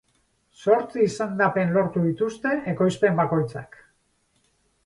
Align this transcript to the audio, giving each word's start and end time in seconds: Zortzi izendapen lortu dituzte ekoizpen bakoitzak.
Zortzi 0.61 1.03
izendapen 1.07 1.75
lortu 1.77 2.05
dituzte 2.07 2.57
ekoizpen 2.75 3.23
bakoitzak. 3.23 3.79